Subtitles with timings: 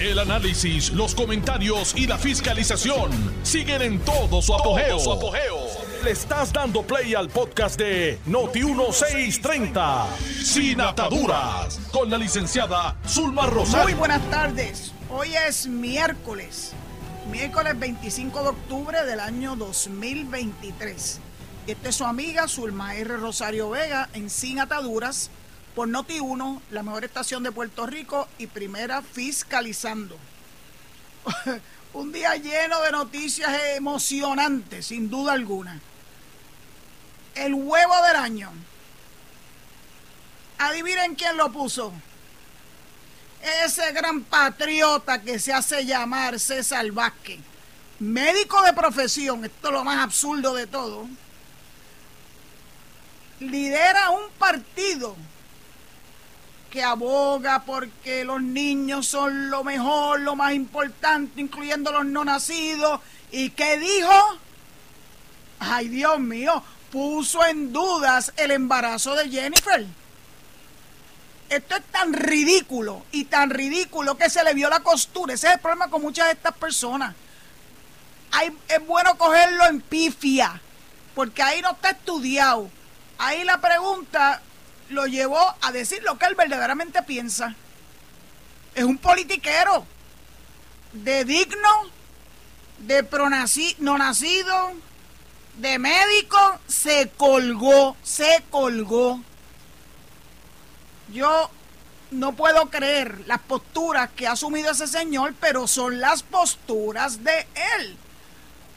[0.00, 3.10] El análisis, los comentarios y la fiscalización
[3.42, 4.96] siguen en todo su apogeo.
[6.04, 10.06] Le estás dando play al podcast de Noti1630,
[10.44, 13.86] Sin Ataduras, con la licenciada Zulma Rosario.
[13.86, 14.92] Muy buenas tardes.
[15.10, 16.74] Hoy es miércoles,
[17.32, 21.18] miércoles 25 de octubre del año 2023.
[21.66, 23.16] Esta es su amiga Zulma R.
[23.16, 25.28] Rosario Vega en Sin Ataduras
[25.78, 30.18] por Noti1, la mejor estación de Puerto Rico y primera fiscalizando.
[31.92, 35.80] Un día lleno de noticias emocionantes, sin duda alguna.
[37.36, 38.50] El huevo del año.
[40.58, 41.92] Adivinen quién lo puso.
[43.64, 47.38] Ese gran patriota que se hace llamar César Vázquez.
[48.00, 51.06] Médico de profesión, esto es lo más absurdo de todo.
[53.38, 55.14] Lidera un partido
[56.70, 63.00] que aboga porque los niños son lo mejor, lo más importante, incluyendo los no nacidos.
[63.30, 64.38] ¿Y qué dijo?
[65.58, 69.86] Ay, Dios mío, puso en dudas el embarazo de Jennifer.
[71.48, 75.34] Esto es tan ridículo y tan ridículo que se le vio la costura.
[75.34, 77.14] Ese es el problema con muchas de estas personas.
[78.68, 80.60] es bueno cogerlo en pifia,
[81.14, 82.70] porque ahí no está estudiado.
[83.16, 84.42] Ahí la pregunta
[84.90, 87.54] lo llevó a decir lo que él verdaderamente piensa.
[88.74, 89.86] Es un politiquero
[90.92, 91.90] de digno,
[92.78, 94.72] de pronaci no nacido,
[95.58, 99.20] de médico, se colgó, se colgó.
[101.12, 101.50] Yo
[102.10, 107.46] no puedo creer las posturas que ha asumido ese señor, pero son las posturas de
[107.78, 107.96] él.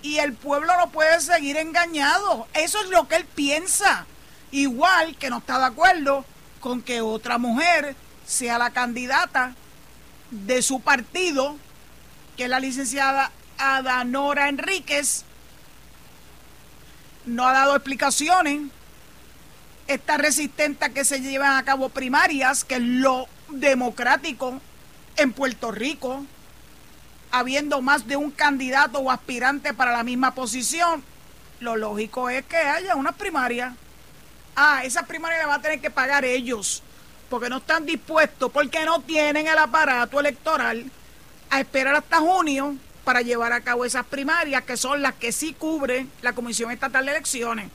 [0.01, 2.47] Y el pueblo no puede seguir engañado.
[2.53, 4.05] Eso es lo que él piensa.
[4.51, 6.25] Igual que no está de acuerdo
[6.59, 9.55] con que otra mujer sea la candidata
[10.29, 11.57] de su partido,
[12.37, 15.23] que es la licenciada Adanora Enríquez.
[17.25, 18.61] No ha dado explicaciones.
[19.87, 24.59] Está resistente a que se lleven a cabo primarias, que es lo democrático
[25.17, 26.25] en Puerto Rico,
[27.31, 31.03] habiendo más de un candidato o aspirante para la misma posición.
[31.59, 33.75] Lo lógico es que haya una primaria.
[34.55, 36.83] Ah, esa primaria la van a tener que pagar ellos,
[37.29, 40.91] porque no están dispuestos, porque no tienen el aparato electoral
[41.49, 45.53] a esperar hasta junio para llevar a cabo esas primarias, que son las que sí
[45.53, 47.69] cubre la Comisión Estatal de Elecciones.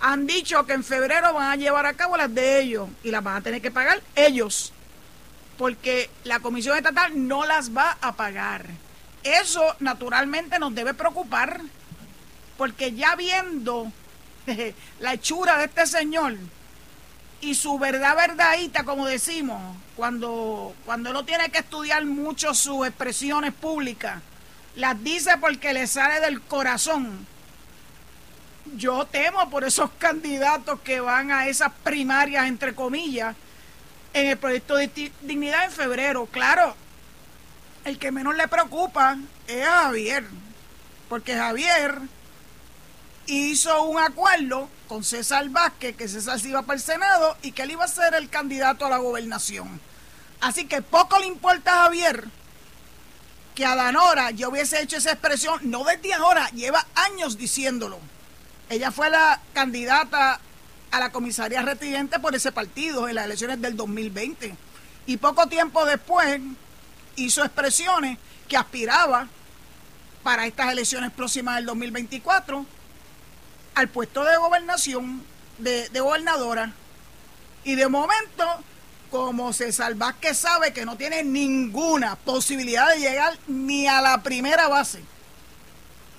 [0.00, 3.24] Han dicho que en febrero van a llevar a cabo las de ellos y las
[3.24, 4.72] van a tener que pagar ellos,
[5.56, 8.66] porque la Comisión Estatal no las va a pagar.
[9.24, 11.60] Eso naturalmente nos debe preocupar,
[12.56, 13.90] porque ya viendo
[15.00, 16.36] la hechura de este señor
[17.40, 23.52] y su verdad verdadita, como decimos, cuando, cuando no tiene que estudiar mucho sus expresiones
[23.54, 24.20] públicas,
[24.74, 27.26] las dice porque le sale del corazón.
[28.76, 33.34] Yo temo por esos candidatos que van a esas primarias, entre comillas,
[34.12, 36.26] en el proyecto de dignidad en febrero.
[36.26, 36.74] Claro,
[37.84, 39.16] el que menos le preocupa
[39.46, 40.24] es a Javier,
[41.08, 41.98] porque Javier
[43.28, 47.62] hizo un acuerdo con César Vázquez, que César se iba para el Senado y que
[47.62, 49.80] él iba a ser el candidato a la gobernación.
[50.40, 52.24] Así que poco le importa a Javier
[53.54, 57.98] que a Danora yo hubiese hecho esa expresión, no desde ahora, lleva años diciéndolo.
[58.70, 60.40] Ella fue la candidata
[60.90, 64.56] a la comisaría residente por ese partido en las elecciones del 2020.
[65.06, 66.40] Y poco tiempo después
[67.16, 69.26] hizo expresiones que aspiraba
[70.22, 72.77] para estas elecciones próximas del 2024
[73.78, 75.22] al puesto de gobernación,
[75.58, 76.72] de, gobernadora.
[77.62, 78.44] Y de momento,
[79.08, 84.66] como César Vázquez sabe que no tiene ninguna posibilidad de llegar ni a la primera
[84.66, 85.00] base,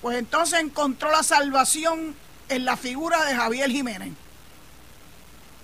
[0.00, 2.16] pues entonces encontró la salvación
[2.48, 4.14] en la figura de Javier Jiménez.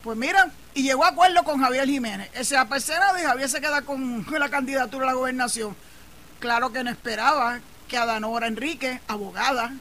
[0.02, 2.28] Pues mira, y llegó a acuerdo con Javier Jiménez.
[2.34, 5.74] Ese va y Javier se queda con la candidatura a la gobernación.
[6.41, 9.72] Claro que no esperaba que Adanora Enrique, abogada,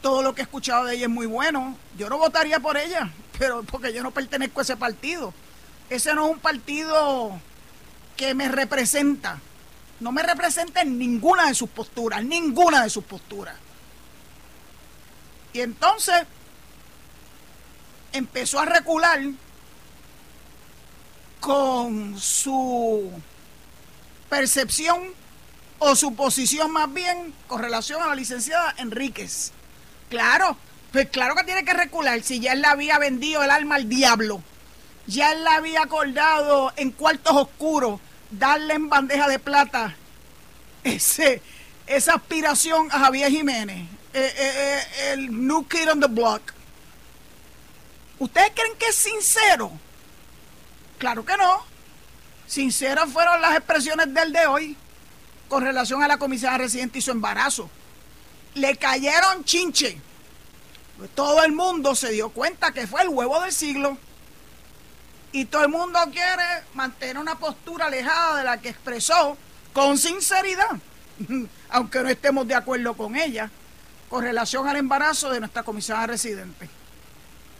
[0.00, 1.76] todo lo que he escuchado de ella es muy bueno.
[1.96, 5.32] Yo no votaría por ella, pero porque yo no pertenezco a ese partido.
[5.90, 7.40] Ese no es un partido
[8.16, 9.40] que me representa.
[10.00, 13.56] No me representa en ninguna de sus posturas, ninguna de sus posturas.
[15.52, 16.24] Y entonces
[18.12, 19.20] empezó a recular
[21.40, 23.10] con su
[24.28, 25.00] percepción
[25.78, 29.52] o su posición más bien con relación a la licenciada Enríquez.
[30.08, 30.56] Claro,
[30.92, 33.88] pues claro que tiene que recular si ya él le había vendido el alma al
[33.88, 34.42] diablo.
[35.06, 38.00] Ya él le había acordado en cuartos oscuros
[38.30, 39.96] darle en bandeja de plata
[40.84, 41.42] ese,
[41.86, 46.52] esa aspiración a Javier Jiménez, eh, eh, el new kid on the block.
[48.18, 49.72] ¿Ustedes creen que es sincero?
[50.98, 51.64] Claro que no.
[52.46, 54.76] Sinceras fueron las expresiones del de hoy
[55.48, 57.70] con relación a la comisaria residente y su embarazo.
[58.54, 60.00] Le cayeron chinche.
[61.14, 63.96] Todo el mundo se dio cuenta que fue el huevo del siglo.
[65.30, 69.36] Y todo el mundo quiere mantener una postura alejada de la que expresó
[69.72, 70.78] con sinceridad,
[71.68, 73.50] aunque no estemos de acuerdo con ella,
[74.08, 76.68] con relación al embarazo de nuestra comisaria residente.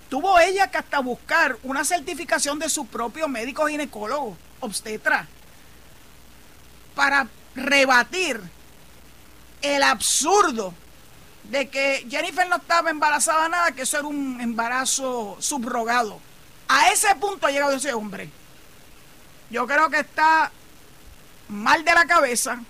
[0.08, 5.26] Tuvo ella que hasta buscar una certificación de su propio médico ginecólogo, obstetra,
[6.94, 8.40] para rebatir
[9.62, 10.74] el absurdo
[11.44, 16.20] de que Jennifer no estaba embarazada nada, que eso era un embarazo subrogado.
[16.68, 18.30] A ese punto ha llegado ese hombre.
[19.50, 20.52] Yo creo que está
[21.48, 22.60] mal de la cabeza.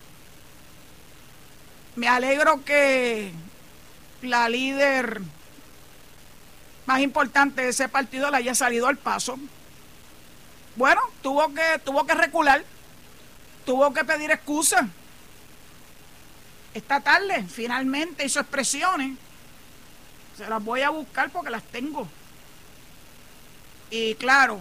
[1.96, 3.32] Me alegro que
[4.22, 5.20] la líder
[6.86, 9.38] más importante de ese partido le haya salido al paso.
[10.76, 12.64] Bueno, tuvo que, tuvo que recular,
[13.66, 14.86] tuvo que pedir excusas.
[16.74, 19.16] Esta tarde finalmente hizo expresiones.
[20.36, 22.08] Se las voy a buscar porque las tengo.
[23.90, 24.60] Y claro,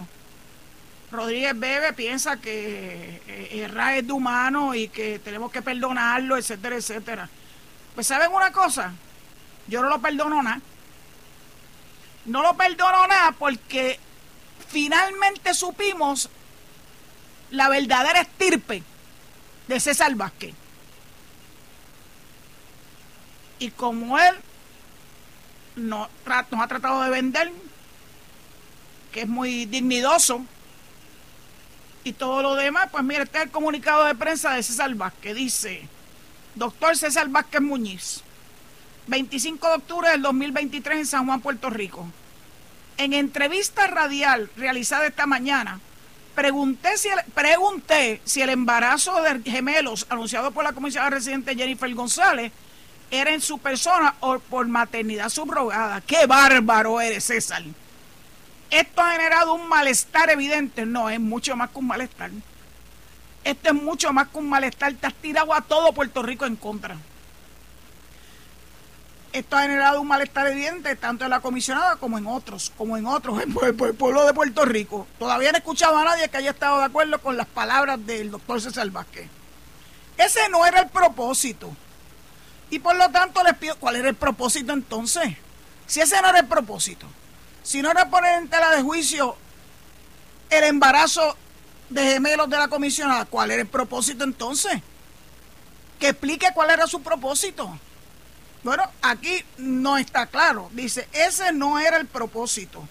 [1.10, 6.76] Rodríguez Bebe piensa que eh, errar es de humano y que tenemos que perdonarlo, etcétera,
[6.76, 7.28] etcétera.
[7.94, 8.92] Pues saben una cosa,
[9.66, 10.60] yo no lo perdono nada.
[12.26, 13.98] No lo perdono nada porque
[14.68, 16.28] finalmente supimos
[17.50, 18.82] la verdadera estirpe
[19.66, 20.54] de César Vázquez.
[23.58, 24.34] Y como él
[25.76, 27.52] nos, ha tratado de vender
[29.12, 30.44] que es muy dignidoso.
[32.04, 35.34] Y todo lo demás, pues mire, este es el comunicado de prensa de César Vázquez.
[35.34, 35.88] Dice,
[36.54, 38.22] doctor César Vázquez Muñiz,
[39.08, 42.06] 25 de octubre del 2023 en San Juan, Puerto Rico.
[42.96, 45.80] En entrevista radial realizada esta mañana,
[46.34, 51.92] pregunté si el, pregunté si el embarazo de gemelos anunciado por la comisaria residente Jennifer
[51.94, 52.52] González
[53.10, 56.00] era en su persona o por maternidad subrogada.
[56.02, 57.62] ¡Qué bárbaro eres, César!
[58.70, 60.84] Esto ha generado un malestar evidente.
[60.84, 62.30] No, es mucho más que un malestar.
[63.44, 64.92] Esto es mucho más que un malestar.
[64.94, 66.96] Te has tirado a todo Puerto Rico en contra.
[69.32, 73.06] Esto ha generado un malestar evidente tanto en la comisionada como en otros, como en
[73.06, 75.06] otros, en el pueblo de Puerto Rico.
[75.18, 78.30] Todavía no he escuchado a nadie que haya estado de acuerdo con las palabras del
[78.30, 79.28] doctor César Vázquez.
[80.16, 81.70] Ese no era el propósito.
[82.70, 85.36] Y por lo tanto les pido, ¿cuál era el propósito entonces?
[85.86, 87.06] Si ese no era el propósito,
[87.62, 89.36] si no era poner en tela de juicio
[90.50, 91.36] el embarazo
[91.88, 94.82] de gemelos de la comisionada, ¿cuál era el propósito entonces?
[95.98, 97.78] Que explique cuál era su propósito.
[98.62, 100.68] Bueno, aquí no está claro.
[100.72, 102.86] Dice, ese no era el propósito.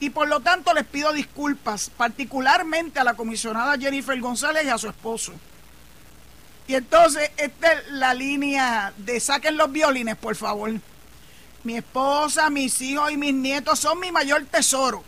[0.00, 4.78] Y por lo tanto les pido disculpas, particularmente a la comisionada Jennifer González y a
[4.78, 5.32] su esposo.
[6.68, 10.72] Y entonces, esta es la línea de saquen los violines, por favor.
[11.64, 15.04] Mi esposa, mis hijos y mis nietos son mi mayor tesoro.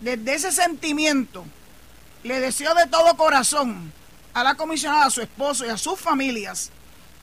[0.00, 1.44] Desde ese sentimiento,
[2.22, 3.92] le deseo de todo corazón
[4.32, 6.70] a la comisionada, a su esposo y a sus familias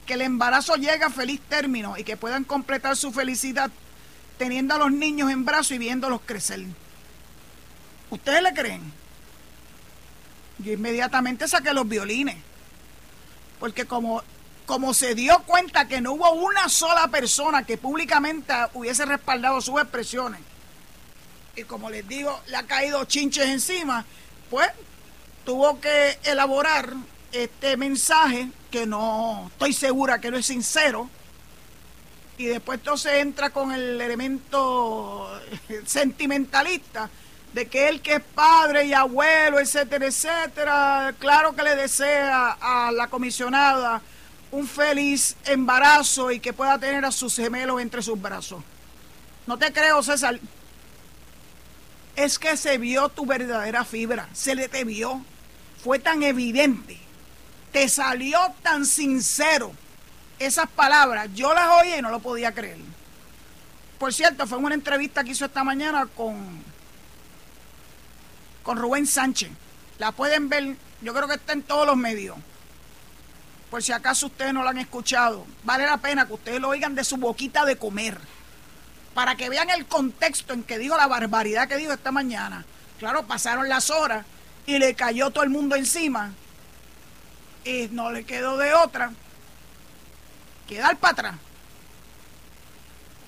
[0.07, 3.69] que el embarazo llegue a feliz término y que puedan completar su felicidad
[4.37, 6.63] teniendo a los niños en brazos y viéndolos crecer.
[8.09, 8.93] ¿Ustedes le creen?
[10.59, 12.37] Yo inmediatamente saqué los violines.
[13.59, 14.23] Porque como
[14.65, 19.79] como se dio cuenta que no hubo una sola persona que públicamente hubiese respaldado sus
[19.79, 20.41] expresiones,
[21.55, 24.05] y como les digo, le ha caído chinches encima,
[24.49, 24.69] pues
[25.45, 26.93] tuvo que elaborar
[27.31, 31.09] este mensaje que no estoy segura que no es sincero.
[32.37, 35.27] Y después entonces entra con el elemento
[35.85, 37.09] sentimentalista
[37.57, 42.91] de que él que es padre y abuelo, etcétera, etcétera, claro que le desea a
[42.91, 43.99] la comisionada
[44.51, 48.63] un feliz embarazo y que pueda tener a sus gemelos entre sus brazos.
[49.47, 50.39] No te creo, César.
[52.15, 55.25] Es que se vio tu verdadera fibra, se le te vio.
[55.83, 56.99] Fue tan evidente,
[57.71, 59.71] te salió tan sincero.
[60.37, 62.77] Esas palabras, yo las oí y no lo podía creer.
[63.97, 66.66] Por cierto, fue una entrevista que hizo esta mañana con,
[68.67, 69.49] con Rubén Sánchez.
[69.97, 72.35] La pueden ver, yo creo que está en todos los medios
[73.69, 76.95] por si acaso ustedes no lo han escuchado, vale la pena que ustedes lo oigan
[76.95, 78.17] de su boquita de comer,
[79.13, 82.65] para que vean el contexto en que dijo la barbaridad que dijo esta mañana.
[82.99, 84.25] Claro, pasaron las horas
[84.65, 86.33] y le cayó todo el mundo encima.
[87.65, 89.11] Y no le quedó de otra
[90.67, 91.35] que dar para atrás.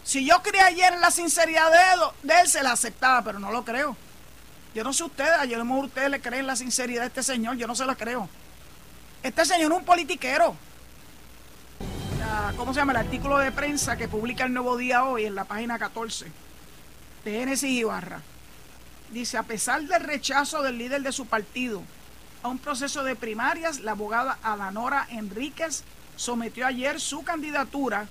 [0.04, 1.70] Si yo creía ayer en la sinceridad
[2.24, 3.98] de él, se la aceptaba, pero no lo creo.
[4.76, 7.58] Yo no sé ustedes, ayer a lo ustedes le creen la sinceridad de este señor,
[7.58, 8.30] yo no se la creo.
[9.24, 10.56] Este señor es un politiquero.
[12.56, 12.92] ¿Cómo se llama?
[12.92, 16.32] El artículo de prensa que publica el Nuevo Día hoy en la página 14
[17.26, 18.22] de Génesis Ibarra.
[19.12, 21.82] Dice, a pesar del rechazo del líder de su partido
[22.44, 25.84] a un proceso de primarias, la abogada Adanora Enríquez
[26.16, 28.08] sometió ayer su candidatura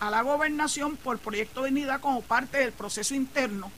[0.00, 3.72] a la gobernación por Proyecto Dignidad como parte del proceso interno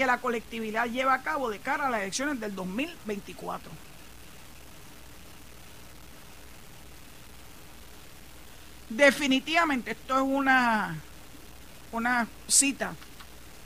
[0.00, 3.70] que la colectividad lleva a cabo de cara a las elecciones del 2024.
[8.88, 10.96] Definitivamente esto es una,
[11.92, 12.94] una cita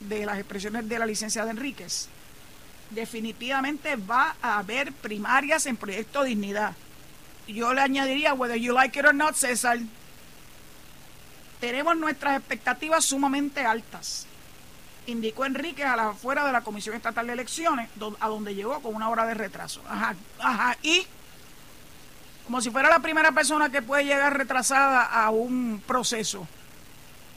[0.01, 2.09] de las expresiones de la licenciada Enríquez.
[2.91, 6.75] Definitivamente va a haber primarias en Proyecto Dignidad.
[7.47, 9.79] Yo le añadiría, whether you like it or not, César,
[11.61, 14.27] tenemos nuestras expectativas sumamente altas.
[15.07, 18.95] Indicó Enríquez a la afuera de la Comisión Estatal de Elecciones, a donde llegó con
[18.95, 19.83] una hora de retraso.
[19.89, 21.07] Ajá, ajá, y
[22.45, 26.47] como si fuera la primera persona que puede llegar retrasada a un proceso.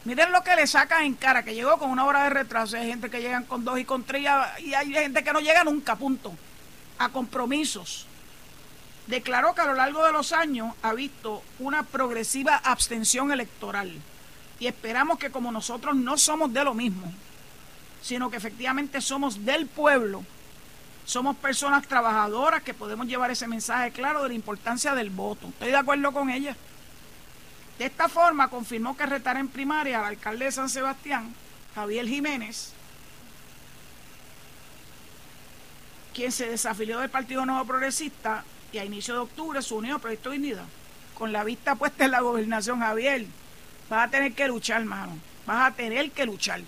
[0.06, 2.78] Miren lo que le saca en cara, que llegó con una hora de retraso.
[2.78, 4.26] Hay gente que llegan con dos y con tres
[4.60, 6.34] y hay gente que no llega nunca, punto,
[6.98, 8.06] a compromisos.
[9.08, 13.98] Declaró que a lo largo de los años ha visto una progresiva abstención electoral
[14.60, 17.12] y esperamos que como nosotros no somos de lo mismo,
[18.08, 20.24] sino que efectivamente somos del pueblo,
[21.04, 25.50] somos personas trabajadoras que podemos llevar ese mensaje claro de la importancia del voto.
[25.50, 26.56] Estoy de acuerdo con ella.
[27.78, 31.36] De esta forma confirmó que retará en primaria al alcalde de San Sebastián,
[31.76, 32.72] Javier Jiménez,
[36.14, 40.00] quien se desafilió del Partido Nuevo Progresista y a inicio de octubre se unió a
[40.00, 40.66] Proyecto Dignidad.
[41.14, 43.26] Con la vista puesta en la gobernación, Javier,
[43.90, 45.18] vas a tener que luchar, hermano.
[45.46, 46.62] Vas a tener que luchar.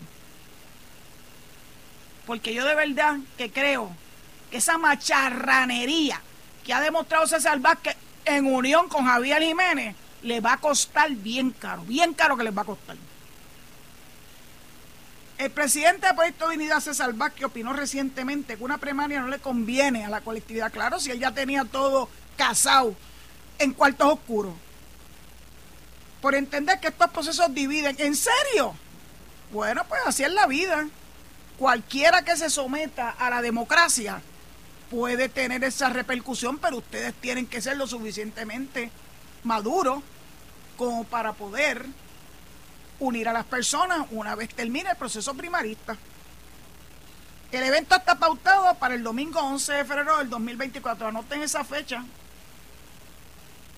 [2.30, 3.90] Porque yo de verdad que creo
[4.52, 6.22] esa macharranería
[6.64, 11.50] que ha demostrado César Vázquez en unión con Javier Jiménez le va a costar bien
[11.50, 12.98] caro, bien caro que les va a costar.
[15.40, 20.06] El presidente de Proyecto Dignidad, César Vázquez, opinó recientemente que una primaria no le conviene
[20.06, 20.72] a la colectividad.
[20.72, 22.94] Claro, si él ya tenía todo casado
[23.58, 24.54] en cuartos oscuros.
[26.22, 27.96] Por entender que estos procesos dividen.
[27.98, 28.76] ¿En serio?
[29.52, 30.88] Bueno, pues así es la vida.
[31.60, 34.22] Cualquiera que se someta a la democracia
[34.90, 38.92] puede tener esa repercusión, pero ustedes tienen que ser lo suficientemente
[39.44, 40.02] maduros
[40.78, 41.86] como para poder
[43.02, 45.98] unir a las personas una vez termine el proceso primarista.
[47.52, 51.08] El evento está pautado para el domingo 11 de febrero del 2024.
[51.08, 52.06] Anoten esa fecha.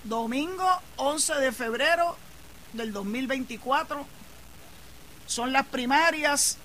[0.04, 2.16] Domingo 11 de febrero
[2.74, 4.06] del 2024
[5.26, 6.58] son las primarias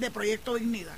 [0.00, 0.96] de Proyecto Dignidad.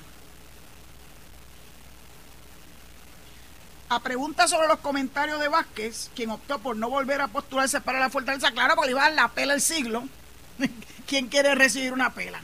[3.89, 7.99] A pregunta sobre los comentarios de Vázquez, quien optó por no volver a postularse para
[7.99, 10.07] la fortaleza, claro, porque iba a dar la pela el siglo.
[11.05, 12.41] ¿Quién quiere recibir una pela?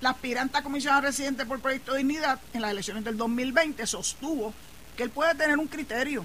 [0.00, 4.52] La aspirante a comisionada residente por Proyecto de Dignidad en las elecciones del 2020 sostuvo
[4.96, 6.24] que él puede tener un criterio.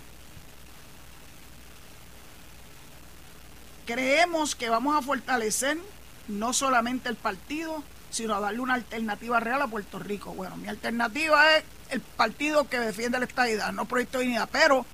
[3.88, 5.80] Creemos que vamos a fortalecer
[6.28, 10.34] no solamente el partido, sino a darle una alternativa real a Puerto Rico.
[10.34, 14.86] Bueno, mi alternativa es el partido que defiende la estadidad, no Proyecto de Dignidad, pero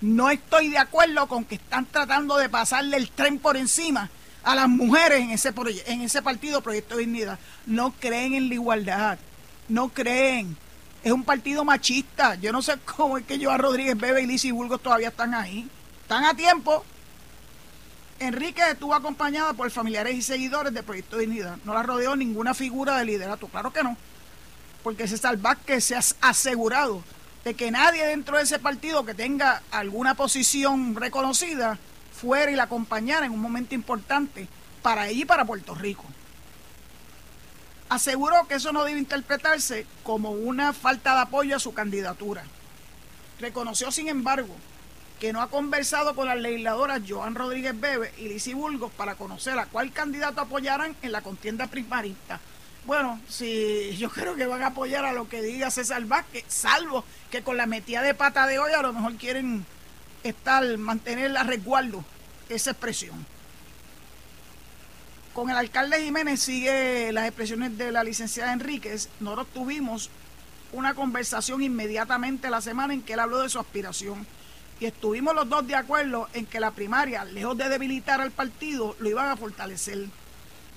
[0.00, 4.10] no estoy de acuerdo con que están tratando de pasarle el tren por encima
[4.42, 5.52] a las mujeres en ese,
[5.86, 7.38] en ese partido Proyecto de Dignidad.
[7.66, 9.18] No creen en la igualdad,
[9.68, 10.56] no creen.
[11.02, 12.34] Es un partido machista.
[12.36, 15.68] Yo no sé cómo es que Joan Rodríguez Bebe y Lizy Burgos todavía están ahí.
[16.02, 16.84] Están a tiempo.
[18.20, 21.56] Enrique estuvo acompañada por familiares y seguidores de Proyecto Dignidad.
[21.64, 23.96] No la rodeó ninguna figura de liderato, claro que no.
[24.84, 27.02] Porque César Vázquez se ha asegurado
[27.44, 31.78] de que nadie dentro de ese partido que tenga alguna posición reconocida
[32.14, 34.48] fuera y la acompañara en un momento importante
[34.82, 36.04] para ella y para Puerto Rico.
[37.88, 42.44] Aseguró que eso no debe interpretarse como una falta de apoyo a su candidatura.
[43.40, 44.54] Reconoció, sin embargo,
[45.20, 49.58] que no ha conversado con las legisladoras Joan Rodríguez Bebe y Lizy Burgos para conocer
[49.58, 52.40] a cuál candidato apoyarán en la contienda primarista.
[52.86, 57.04] Bueno, si yo creo que van a apoyar a lo que diga César Vázquez, salvo
[57.30, 59.66] que con la metida de pata de hoy a lo mejor quieren
[60.24, 62.02] estar, mantener a resguardo
[62.48, 63.26] esa expresión.
[65.34, 69.10] Con el alcalde Jiménez sigue las expresiones de la licenciada Enríquez.
[69.20, 70.10] Nosotros tuvimos
[70.72, 74.26] una conversación inmediatamente la semana en que él habló de su aspiración.
[74.80, 78.96] Y estuvimos los dos de acuerdo en que la primaria, lejos de debilitar al partido,
[78.98, 80.06] lo iban a fortalecer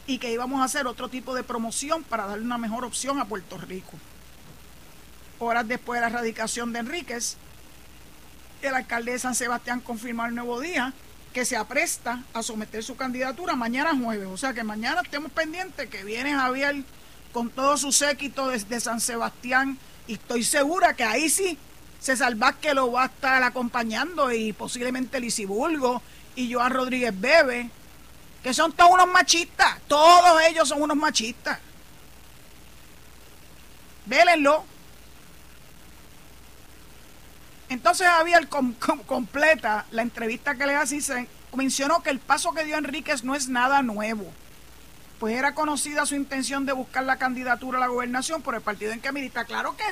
[0.05, 3.25] y que íbamos a hacer otro tipo de promoción para darle una mejor opción a
[3.25, 3.93] Puerto Rico.
[5.39, 7.38] Horas después de la erradicación de Enríquez,
[8.62, 10.93] el alcalde de San Sebastián confirmó el nuevo día
[11.33, 14.27] que se apresta a someter su candidatura mañana jueves.
[14.27, 16.83] O sea que mañana estemos pendientes que viene Javier
[17.31, 21.57] con todo su séquito desde San Sebastián y estoy segura que ahí sí
[22.03, 26.01] César Vázquez lo va a estar acompañando y posiblemente Lisiburgo
[26.36, 27.69] y Joan Rodríguez Bebe,
[28.43, 31.60] que son todos unos machistas, todos ellos son unos machistas.
[34.05, 34.65] Vélenlo.
[37.69, 38.50] Entonces Javier
[39.05, 43.24] completa la entrevista que le hace y se mencionó que el paso que dio Enríquez
[43.24, 44.29] no es nada nuevo
[45.24, 48.91] pues era conocida su intención de buscar la candidatura a la gobernación por el partido
[48.91, 49.45] en que milita.
[49.45, 49.86] Claro que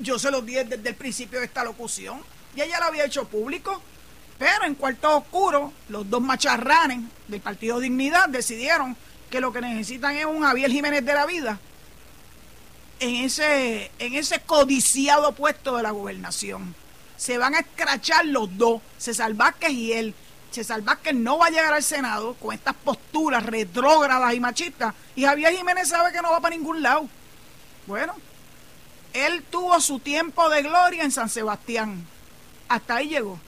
[0.00, 2.20] yo se lo di desde el principio de esta locución
[2.54, 3.80] y ella lo había hecho público.
[4.38, 8.96] Pero en cuarto oscuro, los dos macharranes del Partido Dignidad decidieron
[9.30, 11.58] que lo que necesitan es un Javier Jiménez de la vida
[13.00, 16.74] en ese, en ese codiciado puesto de la gobernación.
[17.16, 20.14] Se van a escrachar los dos, César Vázquez y él.
[20.50, 24.94] César Vázquez no va a llegar al Senado con estas posturas retrógradas y machistas.
[25.16, 27.08] Y Javier Jiménez sabe que no va para ningún lado.
[27.86, 28.14] Bueno,
[29.14, 32.06] él tuvo su tiempo de gloria en San Sebastián.
[32.68, 33.40] Hasta ahí llegó.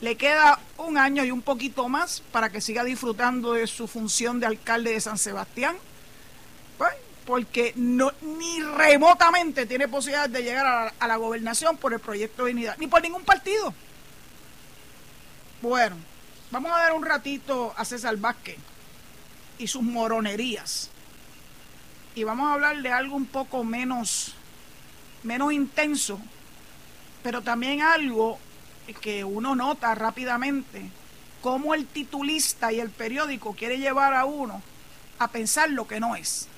[0.00, 4.38] Le queda un año y un poquito más para que siga disfrutando de su función
[4.38, 5.76] de alcalde de San Sebastián.
[6.78, 6.92] Pues,
[7.26, 12.44] porque no, ni remotamente tiene posibilidad de llegar a, a la gobernación por el proyecto
[12.44, 13.74] de unidad, ni por ningún partido.
[15.60, 15.96] Bueno,
[16.52, 18.58] Vamos a dar un ratito a César Vázquez
[19.56, 20.90] y sus moronerías.
[22.14, 24.34] Y vamos a hablar de algo un poco menos,
[25.22, 26.20] menos intenso,
[27.22, 28.38] pero también algo
[29.00, 30.82] que uno nota rápidamente,
[31.40, 34.62] cómo el titulista y el periódico quiere llevar a uno
[35.18, 36.48] a pensar lo que no es.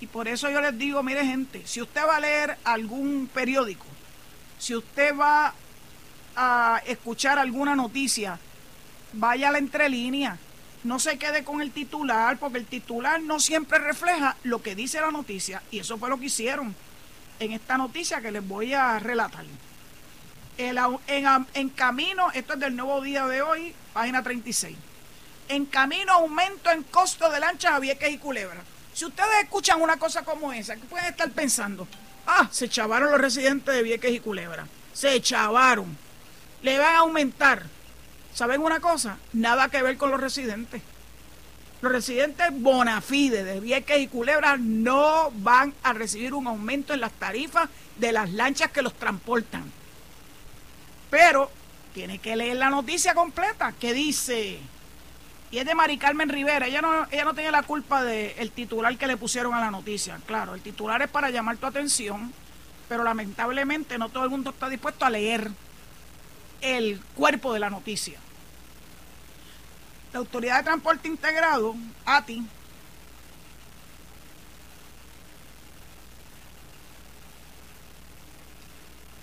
[0.00, 3.84] Y por eso yo les digo, mire gente, si usted va a leer algún periódico,
[4.58, 5.52] si usted va
[6.36, 8.38] a escuchar alguna noticia,
[9.12, 10.38] vaya a la entrelínea.
[10.84, 15.00] No se quede con el titular, porque el titular no siempre refleja lo que dice
[15.00, 15.62] la noticia.
[15.70, 16.74] Y eso fue lo que hicieron
[17.40, 19.44] en esta noticia que les voy a relatar.
[20.56, 24.76] en, camino, esto es del nuevo día de hoy, página 36.
[25.48, 28.62] En camino aumento en costo de lanchas a Vieques y Culebra.
[28.92, 31.88] Si ustedes escuchan una cosa como esa, ¿qué pueden estar pensando?
[32.26, 34.66] Ah, se chavaron los residentes de Vieques y Culebra.
[34.92, 35.96] Se chavaron.
[36.62, 37.64] Le van a aumentar
[38.34, 39.18] ¿Saben una cosa?
[39.32, 40.82] Nada que ver con los residentes.
[41.80, 47.12] Los residentes Bonafide de Vieques y Culebra no van a recibir un aumento en las
[47.12, 49.64] tarifas de las lanchas que los transportan.
[51.08, 51.50] Pero
[51.94, 54.58] tiene que leer la noticia completa que dice,
[55.50, 58.96] y es de Mari Carmen Rivera, ella no, ella no tiene la culpa del titular
[58.98, 60.20] que le pusieron a la noticia.
[60.26, 62.32] Claro, el titular es para llamar tu atención,
[62.90, 65.50] pero lamentablemente no todo el mundo está dispuesto a leer
[66.60, 68.18] el cuerpo de la noticia.
[70.12, 72.44] La Autoridad de Transporte Integrado, ATI,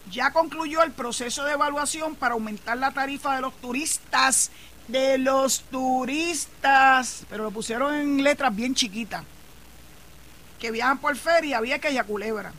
[0.10, 4.52] ya concluyó el proceso de evaluación para aumentar la tarifa de los turistas,
[4.88, 9.24] de los turistas, pero lo pusieron en letras bien chiquitas,
[10.60, 12.54] que viajan por feria, había que Culebra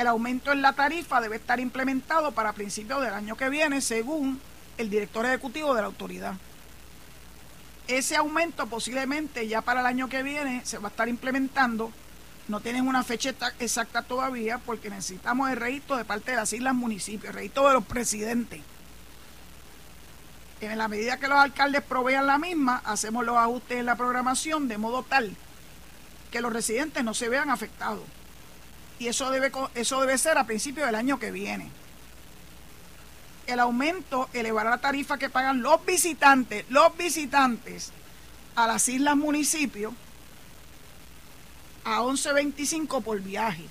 [0.00, 4.40] el aumento en la tarifa debe estar implementado para principios del año que viene, según
[4.76, 6.34] el director ejecutivo de la autoridad.
[7.88, 11.90] Ese aumento posiblemente ya para el año que viene se va a estar implementando.
[12.46, 16.74] No tienen una fecha exacta todavía porque necesitamos el registro de parte de las islas
[16.74, 18.60] municipios, el registro de los presidentes.
[20.60, 24.68] En la medida que los alcaldes provean la misma, hacemos los ajustes en la programación
[24.68, 25.34] de modo tal
[26.30, 28.04] que los residentes no se vean afectados
[28.98, 31.70] y eso debe, eso debe ser a principios del año que viene.
[33.48, 37.92] El aumento elevará la tarifa que pagan los visitantes, los visitantes
[38.54, 39.94] a las islas municipios
[41.82, 43.64] a 11.25 por viaje.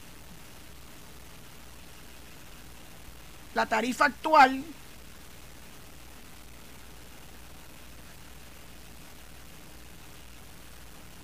[3.53, 4.63] La tarifa actual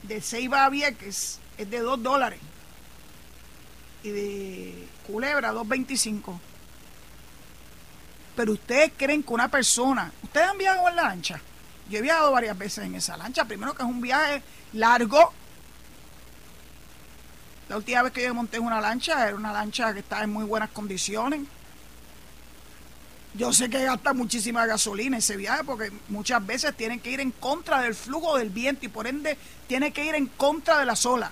[0.04, 2.40] de Ceiba a Vieques es de 2 dólares
[4.04, 6.53] y de Culebra 2.25.
[8.36, 11.40] Pero ustedes creen que una persona, ustedes han viajado en la lancha.
[11.90, 13.46] Yo he viajado varias veces en esa lancha.
[13.46, 14.42] Primero que es un viaje
[14.74, 15.34] largo.
[17.70, 20.46] La última vez que yo monté una lancha era una lancha que estaba en muy
[20.46, 21.42] buenas condiciones.
[23.36, 27.32] Yo sé que gasta muchísima gasolina ese viaje porque muchas veces tienen que ir en
[27.32, 30.96] contra del flujo del viento y por ende tiene que ir en contra de la
[30.96, 31.32] sola.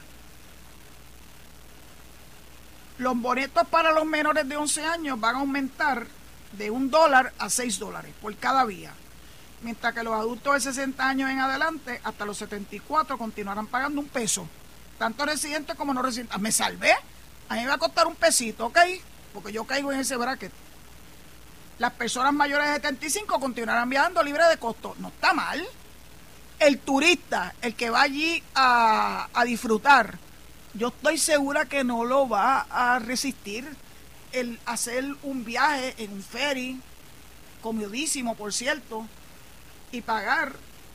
[2.98, 6.08] Los boletos para los menores de 11 años van a aumentar
[6.54, 8.94] de un dólar a 6 dólares por cada vía.
[9.62, 14.08] Mientras que los adultos de 60 años en adelante, hasta los 74, continuarán pagando un
[14.08, 14.48] peso.
[14.98, 16.40] Tanto residentes como no residentes.
[16.40, 16.94] Me salvé.
[17.50, 18.80] A mí me va a costar un pesito, ¿ok?
[19.34, 20.52] Porque yo caigo en ese bracket.
[21.78, 24.96] Las personas mayores de 75 continuarán viajando libre de costo.
[25.00, 25.66] No está mal.
[26.60, 30.18] El turista, el que va allí a, a disfrutar,
[30.74, 33.68] yo estoy segura que no lo va a resistir
[34.34, 36.80] el hacer un viaje en un ferry,
[37.62, 39.06] comodísimo por cierto,
[39.92, 40.54] y pagar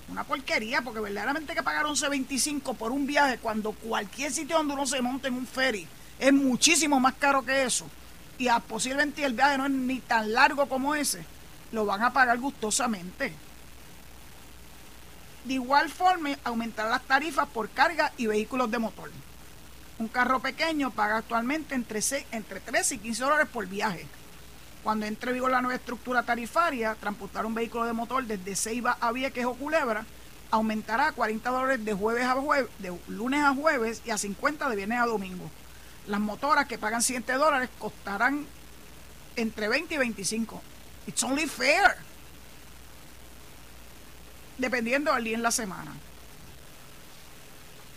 [0.09, 4.87] una porquería, porque verdaderamente que pagar 11.25 por un viaje cuando cualquier sitio donde uno
[4.87, 5.87] se monte en un ferry
[6.19, 7.87] es muchísimo más caro que eso.
[8.39, 11.25] Y a, posiblemente el viaje no es ni tan largo como ese,
[11.73, 13.33] lo van a pagar gustosamente.
[15.45, 19.11] De igual forma, aumentar las tarifas por carga y vehículos de motor.
[19.99, 22.01] Un carro pequeño paga actualmente entre,
[22.33, 24.07] entre 13 y 15 dólares por viaje.
[24.83, 29.11] Cuando entre vigor la nueva estructura tarifaria, transportar un vehículo de motor desde Ceiba a
[29.13, 30.05] Vieques o Culebra
[30.51, 34.69] aumentará a 40 dólares de, jueves a jueves, de lunes a jueves y a 50
[34.69, 35.51] de viernes a domingo.
[36.07, 38.47] Las motoras que pagan 7 dólares costarán
[39.35, 40.63] entre 20 y 25.
[41.07, 41.97] It's only fair.
[44.59, 45.93] Dependiendo del día en la semana.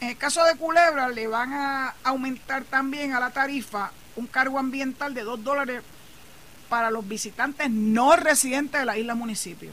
[0.01, 4.57] En el caso de Culebra, le van a aumentar también a la tarifa un cargo
[4.57, 5.83] ambiental de 2 dólares
[6.69, 9.71] para los visitantes no residentes de la isla municipio.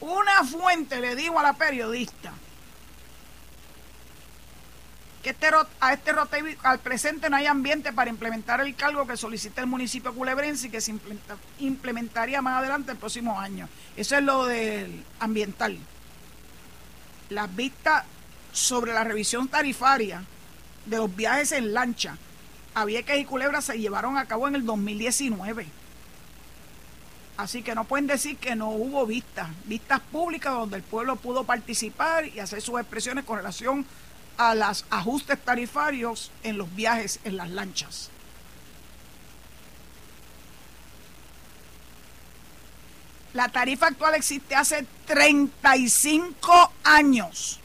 [0.00, 2.32] Una fuente le dijo a la periodista
[5.22, 5.48] que este,
[5.80, 9.68] a este rote al presente no hay ambiente para implementar el cargo que solicita el
[9.68, 10.94] municipio culebrense y que se
[11.60, 13.68] implementaría más adelante el próximo año.
[13.96, 15.78] Eso es lo del ambiental.
[17.30, 18.04] Las vistas
[18.52, 20.24] sobre la revisión tarifaria
[20.86, 22.18] de los viajes en lancha
[22.74, 25.66] a Vieques y Culebra se llevaron a cabo en el 2019.
[27.36, 31.44] Así que no pueden decir que no hubo vistas, vistas públicas donde el pueblo pudo
[31.44, 33.84] participar y hacer sus expresiones con relación a
[34.38, 38.10] los ajustes tarifarios en los viajes en las lanchas.
[43.34, 47.60] La tarifa actual existe hace 35 años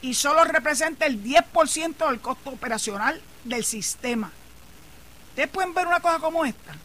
[0.00, 4.30] y solo representa el 10% del costo operacional del sistema.
[5.30, 6.76] Ustedes pueden ver una cosa como esta.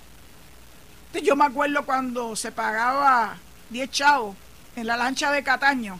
[1.21, 3.37] Yo me acuerdo cuando se pagaba
[3.69, 4.35] 10 chavos
[4.75, 5.99] en la lancha de Cataño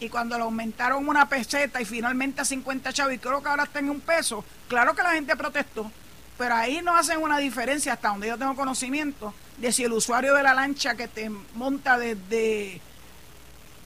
[0.00, 3.64] y cuando lo aumentaron una peseta y finalmente a 50 chavos y creo que ahora
[3.64, 5.90] está en un peso, claro que la gente protestó,
[6.36, 10.34] pero ahí no hacen una diferencia hasta donde yo tengo conocimiento de si el usuario
[10.34, 12.80] de la lancha que te monta desde,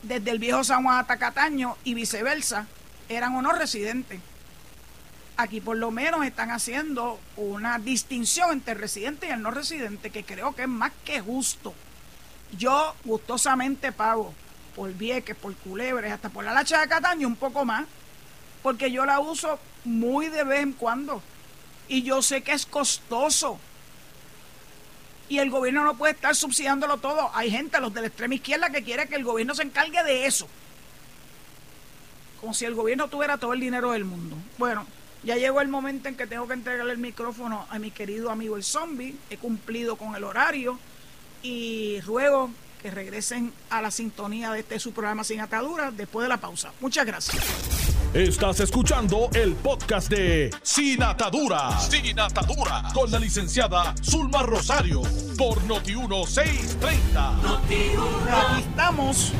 [0.03, 2.67] desde el viejo San Juan hasta Cataño y viceversa
[3.09, 4.21] eran o no residentes.
[5.39, 10.11] Aquí por lo menos están haciendo una distinción entre el residente y el no residente
[10.11, 11.73] que creo que es más que justo.
[12.59, 14.35] Yo gustosamente pago
[14.75, 17.87] por Vieques, por Culebres, hasta por la Lacha de Cataño un poco más,
[18.63, 21.23] porque yo la uso muy de vez en cuando.
[21.89, 23.59] Y yo sé que es costoso.
[25.29, 27.31] Y el gobierno no puede estar subsidiándolo todo.
[27.35, 30.27] Hay gente, los de la extrema izquierda, que quiere que el gobierno se encargue de
[30.27, 30.47] eso.
[32.41, 34.37] Como si el gobierno tuviera todo el dinero del mundo.
[34.59, 34.87] Bueno,
[35.25, 38.57] ya llegó el momento en que tengo que entregarle el micrófono a mi querido amigo
[38.57, 39.17] el zombie.
[39.31, 40.79] He cumplido con el horario
[41.43, 42.51] y ruego
[42.83, 46.73] que regresen a la sintonía de este su programa Sin Ataduras después de la pausa.
[46.81, 47.45] Muchas gracias.
[48.13, 51.89] Estás escuchando el podcast de Sin Ataduras.
[51.89, 52.93] Sin Ataduras.
[52.93, 55.03] Con la licenciada Zulma Rosario.
[55.39, 57.61] Por Noti1630.
[58.29, 59.33] Aquí estamos.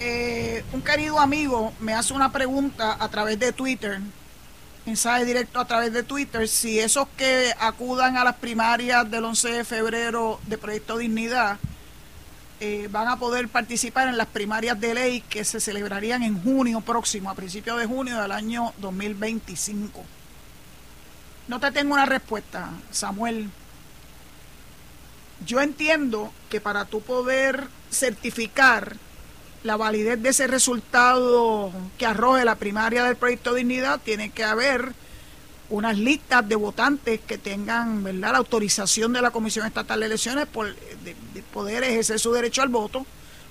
[0.00, 4.00] Eh, un querido amigo me hace una pregunta a través de Twitter.
[4.86, 6.48] Mensaje directo a través de Twitter.
[6.48, 11.58] Si esos que acudan a las primarias del 11 de febrero de Proyecto Dignidad
[12.60, 16.80] eh, van a poder participar en las primarias de ley que se celebrarían en junio
[16.80, 20.04] próximo, a principios de junio del año 2025.
[21.46, 23.48] No te tengo una respuesta, Samuel.
[25.46, 28.96] Yo entiendo que para tú poder certificar
[29.62, 34.92] la validez de ese resultado que arroje la primaria del proyecto Dignidad, tiene que haber
[35.70, 38.32] unas listas de votantes que tengan ¿verdad?
[38.32, 41.14] la autorización de la Comisión Estatal de Elecciones por, de,
[41.52, 43.04] poder ejercer su derecho al voto,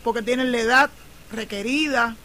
[0.03, 0.89] porque tienen la edad
[1.31, 2.15] requerida,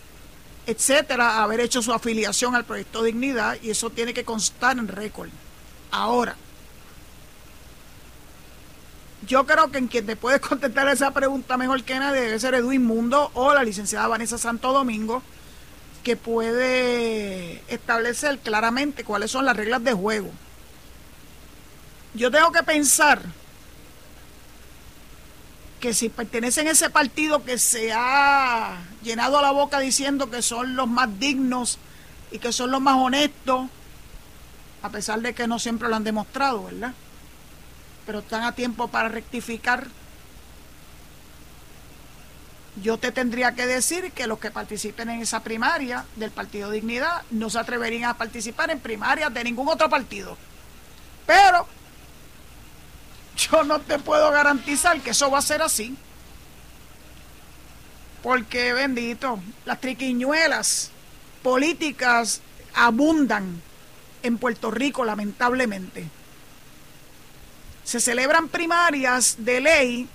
[0.67, 5.29] etcétera, haber hecho su afiliación al proyecto Dignidad y eso tiene que constar en récord.
[5.91, 6.37] Ahora,
[9.27, 12.55] yo creo que en quien te puede contestar esa pregunta mejor que nadie debe ser
[12.55, 15.23] Edwin Mundo o la licenciada Vanessa Santo Domingo,
[16.03, 20.31] que puede establecer claramente cuáles son las reglas de juego.
[22.15, 23.23] Yo tengo que pensar
[25.81, 30.77] que si pertenecen a ese partido que se ha llenado la boca diciendo que son
[30.77, 31.79] los más dignos
[32.31, 33.69] y que son los más honestos,
[34.83, 36.93] a pesar de que no siempre lo han demostrado, ¿verdad?
[38.07, 39.87] pero están a tiempo para rectificar.
[42.77, 47.23] Yo te tendría que decir que los que participen en esa primaria del Partido Dignidad
[47.31, 50.39] no se atreverían a participar en primarias de ningún otro partido.
[51.27, 51.67] Pero
[53.37, 55.97] yo no te puedo garantizar que eso va a ser así.
[58.23, 60.91] Porque, bendito, las triquiñuelas
[61.43, 62.41] políticas
[62.73, 63.61] abundan
[64.23, 66.09] en Puerto Rico, lamentablemente
[67.85, 70.09] se celebran primarias de ley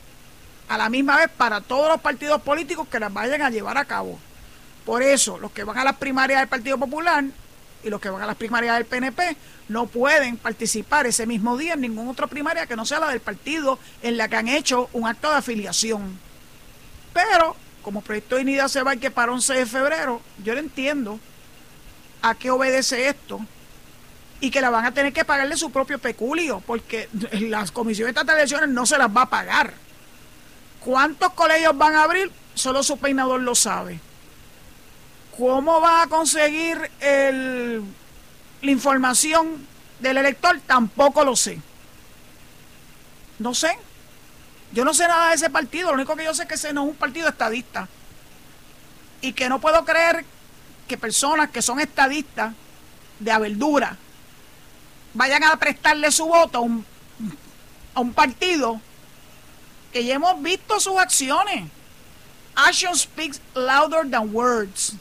[0.68, 3.86] a la misma vez para todos los partidos políticos que las vayan a llevar a
[3.86, 4.20] cabo.
[4.86, 7.26] Por eso, los que van a las primarias del Partido Popular
[7.84, 9.36] y los que van a las primarias del PNP
[9.70, 13.20] no pueden participar ese mismo día en ninguna otra primaria que no sea la del
[13.20, 16.18] partido en la que han hecho un acto de afiliación.
[17.14, 20.60] Pero, como Proyecto de Unidad se va y que para 11 de febrero, yo no
[20.60, 21.20] entiendo
[22.22, 23.40] a qué obedece esto
[24.40, 28.34] y que la van a tener que pagarle su propio peculio, porque las comisiones de
[28.34, 29.74] elecciones no se las va a pagar.
[30.88, 32.32] ¿Cuántos colegios van a abrir?
[32.54, 34.00] Solo su peinador lo sabe.
[35.38, 37.84] ¿Cómo va a conseguir el,
[38.62, 39.68] la información
[40.00, 40.62] del elector?
[40.66, 41.60] Tampoco lo sé.
[43.38, 43.78] No sé.
[44.72, 45.90] Yo no sé nada de ese partido.
[45.90, 47.90] Lo único que yo sé es que ese no es un partido estadista.
[49.20, 50.24] Y que no puedo creer
[50.88, 52.54] que personas que son estadistas
[53.20, 53.98] de aberdura
[55.14, 56.86] vayan a prestarle su voto a un,
[57.94, 58.80] a un partido
[59.92, 61.70] que ya hemos visto sus acciones.
[62.56, 64.94] Action speaks louder than words.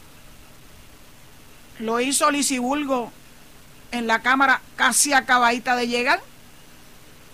[1.78, 2.28] Lo hizo
[2.60, 3.12] Bulgo
[3.92, 6.20] en la Cámara casi acabadita de llegar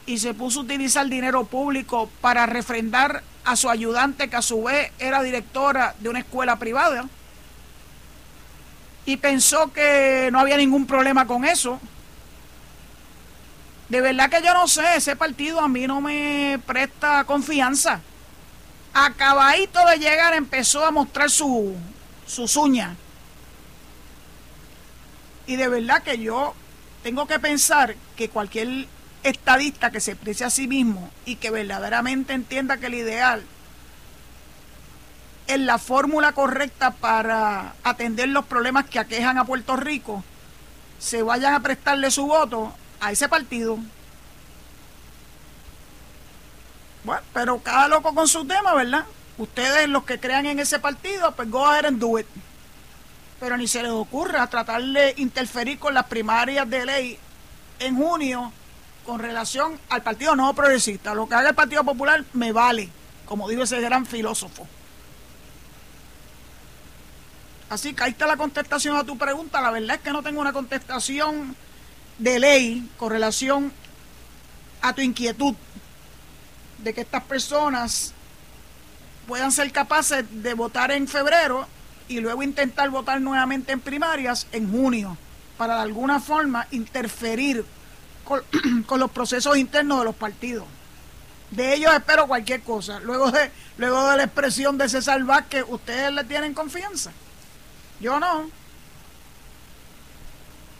[0.06, 4.62] y se puso a utilizar dinero público para refrendar a su ayudante que a su
[4.62, 7.06] vez era directora de una escuela privada
[9.04, 11.80] y pensó que no había ningún problema con eso
[13.92, 18.00] de verdad que yo no sé, ese partido a mí no me presta confianza.
[18.94, 21.76] Acabadito de llegar empezó a mostrar su,
[22.26, 22.96] sus uñas.
[25.46, 26.54] Y de verdad que yo
[27.02, 28.86] tengo que pensar que cualquier
[29.24, 33.42] estadista que se exprese a sí mismo y que verdaderamente entienda que el ideal
[35.48, 40.24] es la fórmula correcta para atender los problemas que aquejan a Puerto Rico,
[40.98, 43.78] se vayan a prestarle su voto a ese partido.
[47.04, 49.04] Bueno, pero cada loco con su tema, ¿verdad?
[49.38, 52.26] Ustedes, los que crean en ese partido, pues go ahead and do it.
[53.40, 57.18] Pero ni se les ocurra tratar de interferir con las primarias de ley
[57.80, 58.52] en junio
[59.04, 61.12] con relación al Partido No Progresista.
[61.12, 62.88] Lo que haga el Partido Popular me vale,
[63.26, 64.64] como dijo ese gran filósofo.
[67.68, 69.60] Así que ahí está la contestación a tu pregunta.
[69.60, 71.56] La verdad es que no tengo una contestación
[72.22, 73.72] de ley con relación
[74.80, 75.54] a tu inquietud
[76.78, 78.12] de que estas personas
[79.26, 81.66] puedan ser capaces de votar en febrero
[82.06, 85.16] y luego intentar votar nuevamente en primarias en junio
[85.56, 87.64] para de alguna forma interferir
[88.24, 88.42] con,
[89.00, 90.64] los procesos internos de los partidos.
[91.50, 93.00] De ellos espero cualquier cosa.
[93.00, 97.10] Luego de, luego de la expresión de César Vázquez, ¿ustedes le tienen confianza?
[98.00, 98.61] Yo no.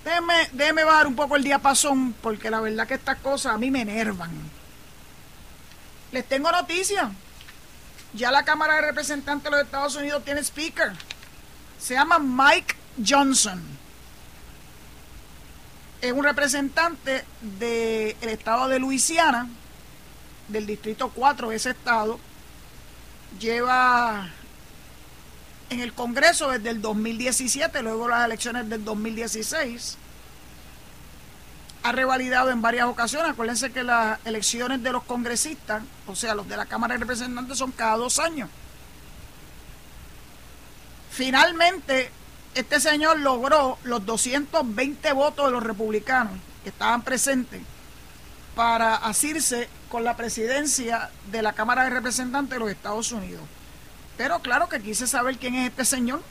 [0.05, 3.71] Déjeme, déjeme bajar un poco el diapasón, porque la verdad que estas cosas a mí
[3.71, 4.31] me enervan.
[6.11, 7.09] Les tengo noticias.
[8.15, 10.93] Ya la Cámara de Representantes de los Estados Unidos tiene speaker.
[11.79, 12.75] Se llama Mike
[13.07, 13.63] Johnson.
[16.01, 19.49] Es un representante del estado de Luisiana,
[20.49, 22.19] del distrito 4 de ese estado.
[23.39, 24.29] Lleva
[25.73, 29.97] en el Congreso desde el 2017, luego las elecciones del 2016.
[31.83, 33.33] Ha revalidado en varias ocasiones.
[33.33, 37.59] Acuérdense que las elecciones de los congresistas, o sea, los de la Cámara de Representantes,
[37.59, 38.49] son cada dos años.
[41.11, 42.11] Finalmente,
[42.55, 47.63] este señor logró los 220 votos de los republicanos que estaban presentes
[48.55, 53.43] para asirse con la presidencia de la Cámara de Representantes de los Estados Unidos.
[54.17, 56.23] Pero claro que quise saber quién es este señor.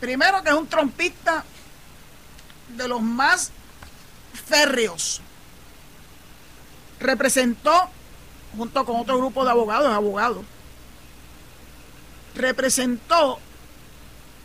[0.00, 1.44] Primero que es un trompista
[2.76, 3.52] de los más
[4.46, 5.20] férreos.
[7.00, 7.88] Representó,
[8.56, 10.44] junto con otro grupo de abogados, abogados,
[12.34, 13.38] representó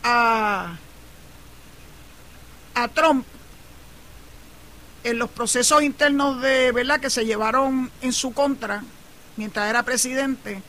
[0.02, 0.76] a,
[2.74, 3.26] a Trump
[5.02, 8.84] en los procesos internos de verdad que se llevaron en su contra
[9.40, 10.62] mientras era presidente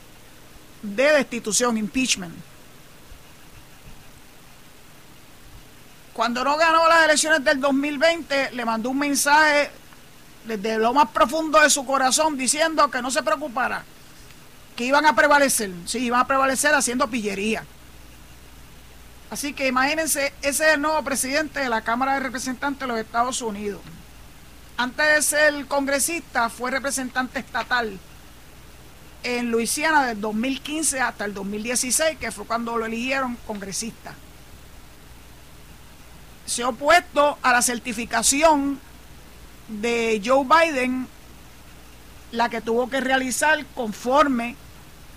[0.80, 2.34] de destitución, impeachment.
[6.14, 9.70] Cuando no ganó las elecciones del 2020, le mandó un mensaje
[10.46, 13.84] desde lo más profundo de su corazón diciendo que no se preocupara,
[14.74, 17.66] que iban a prevalecer, sí, iban a prevalecer haciendo pillería.
[19.30, 22.98] Así que imagínense, ese es el nuevo presidente de la Cámara de Representantes de los
[22.98, 23.82] Estados Unidos.
[24.78, 28.00] Antes de ser congresista, fue representante estatal
[29.22, 34.14] en Luisiana del 2015 hasta el 2016, que fue cuando lo eligieron congresista.
[36.46, 38.80] Se ha opuesto a la certificación
[39.68, 41.06] de Joe Biden,
[42.32, 44.56] la que tuvo que realizar conforme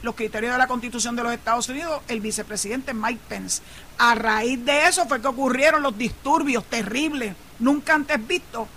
[0.03, 3.61] los criterios de la Constitución de los Estados Unidos el vicepresidente Mike Pence.
[3.97, 8.67] A raíz de eso fue que ocurrieron los disturbios terribles, nunca antes vistos,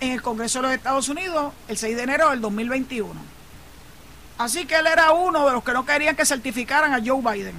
[0.00, 3.41] en el Congreso de los Estados Unidos el 6 de enero del 2021.
[4.42, 7.54] Así que él era uno de los que no querían que certificaran a Joe Biden.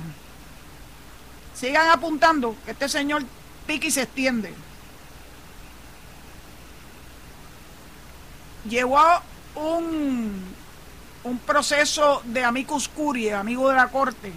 [1.55, 3.23] Sigan apuntando que este señor
[3.69, 4.53] y se extiende.
[8.67, 9.01] Llevó
[9.55, 10.43] un,
[11.23, 14.33] un proceso de amicus curiae, amigo de la corte,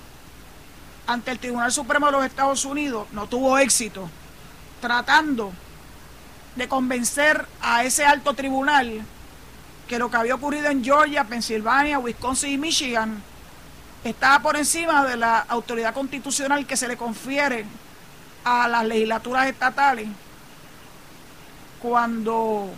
[1.09, 3.09] ante el Tribunal Supremo de los Estados Unidos.
[3.11, 4.09] No tuvo éxito
[4.81, 5.53] tratando
[6.55, 9.05] de convencer a ese alto tribunal
[9.89, 13.23] que lo que había ocurrido en Georgia, Pensilvania, Wisconsin y Michigan
[14.05, 17.65] estaba por encima de la autoridad constitucional que se le confiere
[18.45, 20.09] a las legislaturas estatales
[21.81, 22.71] cuando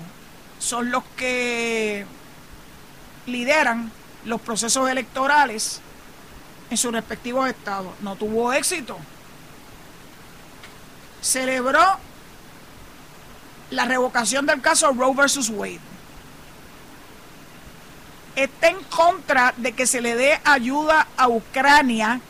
[0.58, 2.06] son los que
[3.26, 3.90] lideran
[4.24, 5.80] los procesos electorales
[6.70, 7.92] en sus respectivos estados.
[8.00, 8.98] No tuvo éxito.
[11.20, 11.80] Celebró
[13.70, 15.80] la revocación del caso Roe versus Wade.
[18.38, 22.20] Está en contra de que se le dé ayuda a Ucrania.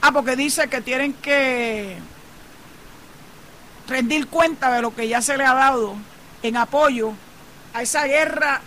[0.00, 1.98] Ah, porque dice que tienen que
[3.88, 5.96] rendir cuenta de lo que ya se le ha dado
[6.44, 7.12] en apoyo
[7.74, 8.60] a esa guerra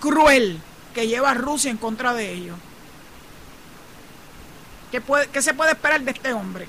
[0.00, 0.62] cruel
[0.94, 2.56] que lleva Rusia en contra de ellos.
[4.90, 6.66] ¿Qué, puede, ¿Qué se puede esperar de este hombre?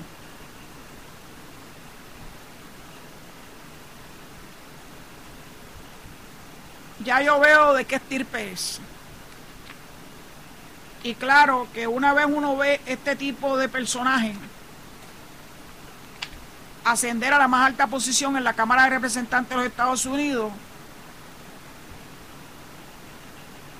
[7.04, 8.80] Ya yo veo de qué estirpe es.
[11.02, 14.34] Y claro que una vez uno ve este tipo de personaje
[16.84, 20.52] ascender a la más alta posición en la Cámara de Representantes de los Estados Unidos,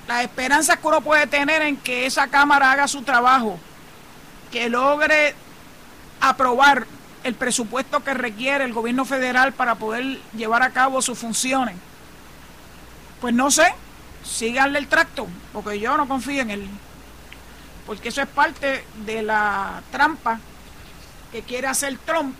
[0.07, 3.57] las esperanzas que uno puede tener en que esa Cámara haga su trabajo,
[4.51, 5.35] que logre
[6.19, 6.85] aprobar
[7.23, 11.75] el presupuesto que requiere el gobierno federal para poder llevar a cabo sus funciones
[13.23, 13.73] pues no sé,
[14.25, 16.69] síganle el tracto, porque yo no confío en él.
[17.85, 20.41] Porque eso es parte de la trampa
[21.31, 22.35] que quiere hacer Trump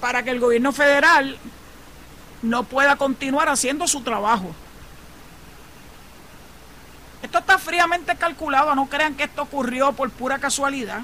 [0.00, 1.36] para que el gobierno federal
[2.40, 4.54] no pueda continuar haciendo su trabajo.
[7.22, 11.02] Esto está fríamente calculado, no crean que esto ocurrió por pura casualidad.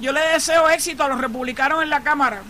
[0.00, 2.40] Yo le deseo éxito a los republicanos en la Cámara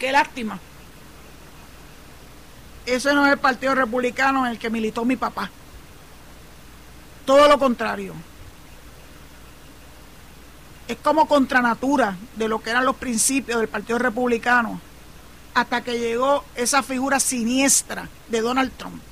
[0.00, 0.58] Qué lástima.
[2.86, 5.50] Ese no es el Partido Republicano en el que militó mi papá.
[7.26, 8.14] Todo lo contrario.
[10.88, 14.80] Es como contra natura de lo que eran los principios del Partido Republicano
[15.52, 19.02] hasta que llegó esa figura siniestra de Donald Trump.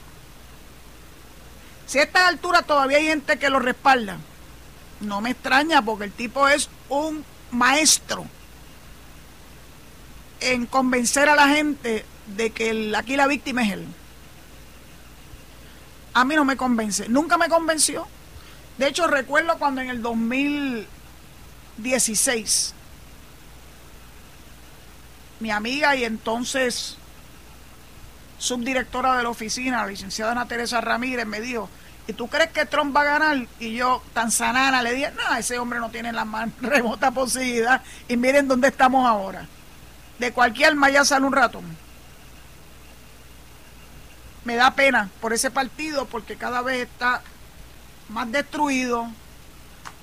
[1.87, 4.17] Si a esta altura todavía hay gente que lo respalda,
[5.01, 8.27] no me extraña porque el tipo es un maestro
[10.41, 12.05] en convencer a la gente
[12.37, 13.87] de que aquí la víctima es él.
[16.15, 18.09] A mí no me convence, nunca me convenció.
[18.77, 22.75] De hecho, recuerdo cuando en el 2016
[25.41, 26.97] mi amiga y entonces
[28.39, 31.69] subdirectora de la oficina, la licenciada Ana Teresa Ramírez, me dijo,
[32.07, 33.47] ¿y tú crees que Trump va a ganar?
[33.59, 37.83] Y yo, tan sanana, le dije, no, ese hombre no tiene la más remota posibilidad
[38.09, 39.47] y miren dónde estamos ahora.
[40.19, 41.65] De cualquier malla sale un ratón.
[44.45, 47.23] Me da pena por ese partido porque cada vez está
[48.09, 49.09] más destruido,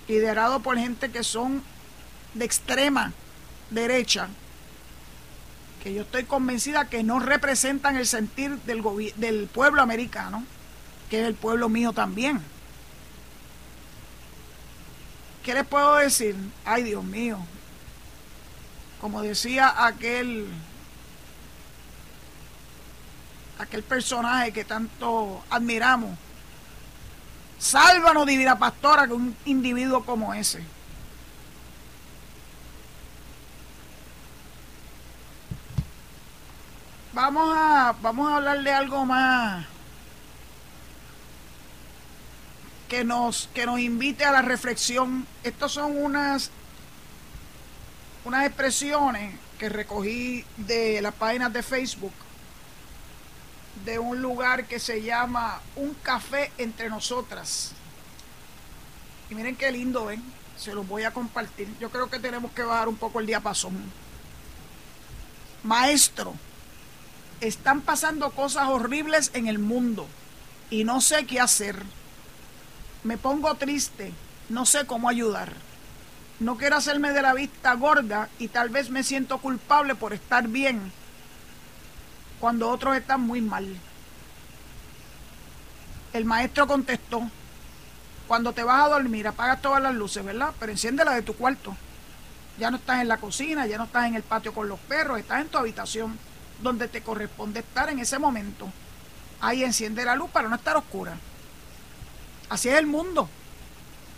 [0.07, 1.63] liderado por gente que son
[2.34, 3.13] de extrema
[3.70, 4.28] derecha,
[5.82, 8.84] que yo estoy convencida que no representan el sentir del,
[9.16, 10.43] del pueblo americano,
[11.09, 12.41] que es el pueblo mío también.
[15.43, 16.36] ¿Qué les puedo decir?
[16.66, 17.38] Ay, Dios mío.
[19.01, 20.47] Como decía aquel
[23.59, 26.17] aquel personaje que tanto admiramos.
[27.57, 30.63] Sálvanos, divina pastora, que un individuo como ese.
[37.13, 39.65] Vamos a, vamos a hablar de algo más
[42.89, 45.25] que nos, que nos invite a la reflexión.
[45.43, 46.51] Estas son unas,
[48.26, 52.13] unas expresiones que recogí de las páginas de Facebook
[53.86, 57.71] de un lugar que se llama Un Café Entre Nosotras.
[59.30, 60.23] Y miren qué lindo, ¿ven?
[60.57, 61.67] Se los voy a compartir.
[61.80, 63.76] Yo creo que tenemos que bajar un poco el diapasón.
[65.63, 66.34] Maestro,
[67.41, 70.07] están pasando cosas horribles en el mundo
[70.69, 71.84] y no sé qué hacer.
[73.03, 74.13] Me pongo triste,
[74.49, 75.53] no sé cómo ayudar.
[76.39, 80.47] No quiero hacerme de la vista gorda y tal vez me siento culpable por estar
[80.47, 80.91] bien
[82.39, 83.75] cuando otros están muy mal.
[86.11, 87.29] El maestro contestó,
[88.27, 90.53] cuando te vas a dormir apagas todas las luces, ¿verdad?
[90.59, 91.75] Pero enciende la de tu cuarto.
[92.57, 95.19] Ya no estás en la cocina, ya no estás en el patio con los perros,
[95.19, 96.17] estás en tu habitación
[96.61, 98.67] donde te corresponde estar en ese momento.
[99.41, 101.17] Ahí enciende la luz para no estar oscura.
[102.49, 103.29] Así es el mundo.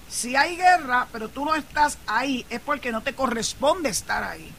[0.10, 4.54] Si hay guerra, pero tú no estás ahí, es porque no te corresponde estar ahí.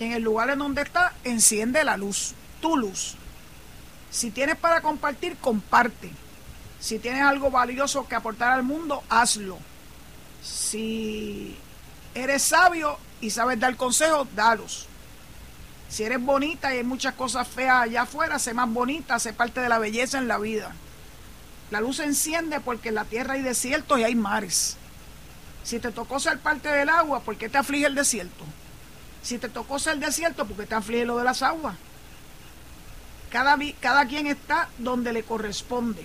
[0.00, 3.16] en el lugar en donde estás, enciende la luz, tu luz.
[4.10, 6.10] Si tienes para compartir, comparte.
[6.80, 9.58] Si tienes algo valioso que aportar al mundo, hazlo.
[10.42, 11.58] Si
[12.14, 14.86] eres sabio y sabes dar consejos, dalos.
[15.88, 19.60] Si eres bonita y hay muchas cosas feas allá afuera, sé más bonita, sé parte
[19.60, 20.72] de la belleza en la vida.
[21.70, 24.76] La luz se enciende porque en la tierra hay desiertos y hay mares.
[25.62, 28.44] Si te tocó ser parte del agua, ¿por qué te aflige el desierto?
[29.22, 31.76] Si te tocó ser desierto, ¿por qué te aflige lo de las aguas?
[33.30, 36.02] Cada, cada quien está donde le corresponde.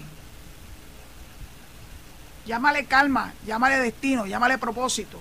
[2.45, 5.18] Llámale calma, llámale destino, llámale propósito.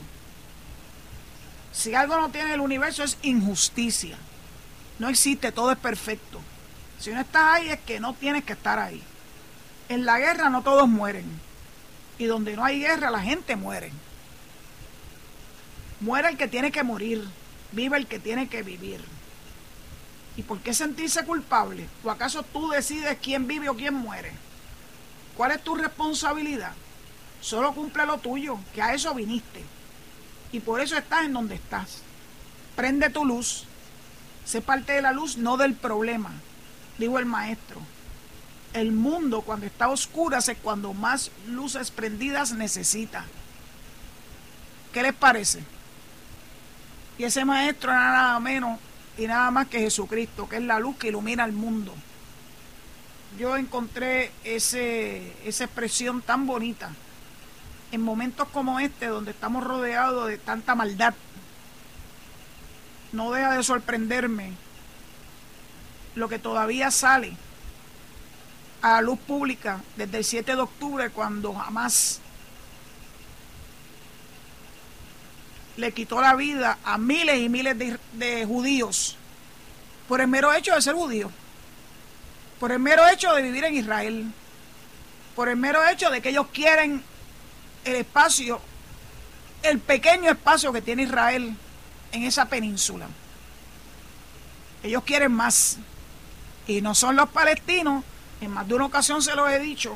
[1.70, 4.16] Si algo no tiene el universo es injusticia.
[4.98, 6.40] No existe, todo es perfecto.
[6.98, 9.02] Si no estás ahí es que no tienes que estar ahí.
[9.92, 11.26] En la guerra no todos mueren.
[12.16, 13.92] Y donde no hay guerra la gente muere.
[16.00, 17.28] Muere el que tiene que morir.
[17.72, 19.04] Vive el que tiene que vivir.
[20.34, 21.86] ¿Y por qué sentirse culpable?
[22.02, 24.32] ¿O acaso tú decides quién vive o quién muere?
[25.36, 26.72] ¿Cuál es tu responsabilidad?
[27.42, 29.62] Solo cumple lo tuyo, que a eso viniste.
[30.52, 32.00] Y por eso estás en donde estás.
[32.76, 33.66] Prende tu luz,
[34.46, 36.32] Sé parte de la luz, no del problema,
[36.98, 37.80] dijo el maestro.
[38.72, 43.24] El mundo cuando está oscuro es cuando más luces prendidas necesita.
[44.92, 45.62] ¿Qué les parece?
[47.18, 48.78] Y ese maestro era nada menos
[49.18, 51.94] y nada más que Jesucristo, que es la luz que ilumina el mundo.
[53.38, 56.90] Yo encontré ese, esa expresión tan bonita
[57.92, 61.14] en momentos como este, donde estamos rodeados de tanta maldad,
[63.12, 64.52] no deja de sorprenderme
[66.14, 67.36] lo que todavía sale
[68.82, 72.20] a la luz pública desde el 7 de octubre cuando jamás
[75.76, 79.16] le quitó la vida a miles y miles de, de, judíos
[80.08, 81.30] por el mero hecho de ser judío,
[82.60, 84.26] por el mero hecho de vivir en Israel,
[85.34, 87.02] por el mero hecho de que ellos quieren
[87.84, 88.60] el espacio,
[89.62, 91.56] el pequeño espacio que tiene Israel
[92.10, 93.06] en esa península.
[94.82, 95.78] Ellos quieren más.
[96.66, 98.04] Y no son los palestinos,
[98.42, 99.94] en más de una ocasión se lo he dicho,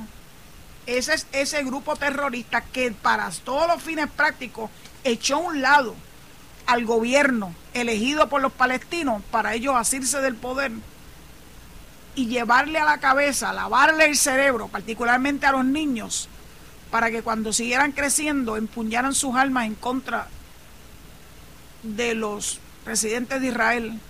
[0.87, 4.71] ese es ese grupo terrorista que para todos los fines prácticos
[5.05, 5.95] echó a un lado
[6.67, 10.73] al gobierno elegido por los palestinos para ellos asirse del poder
[12.15, 16.29] y llevarle a la cabeza, lavarle el cerebro, particularmente a los niños,
[16.91, 20.29] para que cuando siguieran creciendo empuñaran sus almas en contra
[21.83, 24.01] de los presidentes de Israel,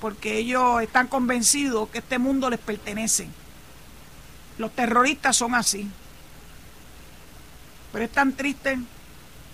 [0.00, 3.28] porque ellos están convencidos que este mundo les pertenece.
[4.58, 5.88] Los terroristas son así.
[7.92, 8.78] Pero es tan triste.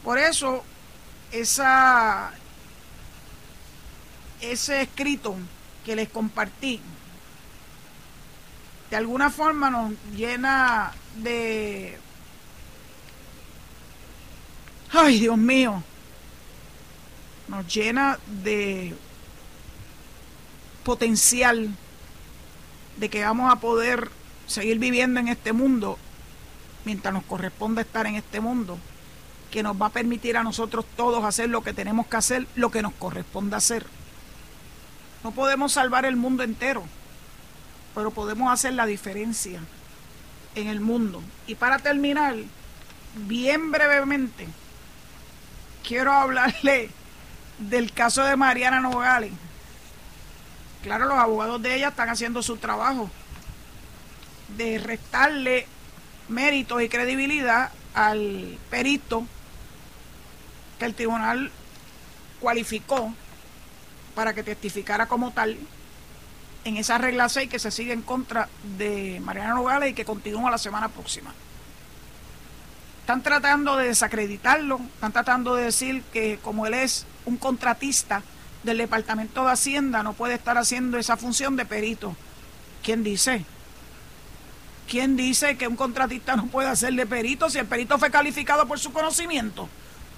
[0.02, 0.64] Por eso
[1.32, 2.32] esa
[4.40, 5.36] ese escrito
[5.84, 6.80] que les compartí
[8.94, 11.98] de alguna forma nos llena de...
[14.92, 15.82] Ay, Dios mío,
[17.48, 18.94] nos llena de
[20.84, 21.70] potencial
[22.96, 24.10] de que vamos a poder
[24.46, 25.98] seguir viviendo en este mundo
[26.84, 28.78] mientras nos corresponde estar en este mundo,
[29.50, 32.70] que nos va a permitir a nosotros todos hacer lo que tenemos que hacer, lo
[32.70, 33.86] que nos corresponde hacer.
[35.22, 36.84] No podemos salvar el mundo entero,
[37.94, 39.60] pero podemos hacer la diferencia
[40.54, 41.22] en el mundo.
[41.46, 42.36] Y para terminar,
[43.26, 44.46] bien brevemente,
[45.86, 46.90] quiero hablarle
[47.58, 49.32] del caso de Mariana Nogales.
[50.84, 53.10] Claro, los abogados de ella están haciendo su trabajo
[54.58, 55.66] de restarle
[56.28, 59.24] méritos y credibilidad al perito
[60.78, 61.50] que el tribunal
[62.38, 63.14] cualificó
[64.14, 65.56] para que testificara como tal
[66.64, 70.50] en esa regla 6 que se sigue en contra de Mariana Nogales y que continúa
[70.50, 71.32] la semana próxima.
[73.00, 78.22] Están tratando de desacreditarlo, están tratando de decir que como él es un contratista
[78.64, 82.16] del Departamento de Hacienda, no puede estar haciendo esa función de perito.
[82.82, 83.44] ¿Quién dice?
[84.88, 88.66] ¿Quién dice que un contratista no puede hacer de perito si el perito fue calificado
[88.66, 89.68] por su conocimiento?